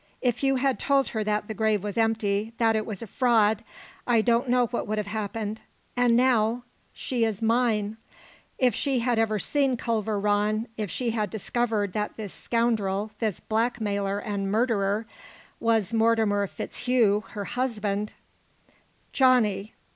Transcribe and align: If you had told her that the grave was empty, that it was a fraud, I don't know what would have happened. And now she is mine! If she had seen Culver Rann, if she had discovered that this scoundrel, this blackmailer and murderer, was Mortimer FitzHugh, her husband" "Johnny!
If 0.19 0.41
you 0.43 0.55
had 0.55 0.79
told 0.79 1.09
her 1.09 1.23
that 1.25 1.47
the 1.47 1.53
grave 1.53 1.83
was 1.83 1.95
empty, 1.95 2.53
that 2.57 2.75
it 2.75 2.87
was 2.87 3.03
a 3.03 3.05
fraud, 3.05 3.63
I 4.07 4.21
don't 4.21 4.49
know 4.49 4.65
what 4.65 4.87
would 4.87 4.97
have 4.97 5.05
happened. 5.05 5.61
And 5.95 6.17
now 6.17 6.63
she 6.91 7.23
is 7.23 7.39
mine! 7.39 7.97
If 8.57 8.73
she 8.73 9.01
had 9.01 9.19
seen 9.43 9.77
Culver 9.77 10.19
Rann, 10.19 10.67
if 10.75 10.89
she 10.89 11.11
had 11.11 11.29
discovered 11.29 11.93
that 11.93 12.17
this 12.17 12.33
scoundrel, 12.33 13.11
this 13.19 13.39
blackmailer 13.39 14.17
and 14.17 14.51
murderer, 14.51 15.05
was 15.59 15.93
Mortimer 15.93 16.47
FitzHugh, 16.47 17.21
her 17.33 17.45
husband" 17.45 18.15
"Johnny! 19.13 19.75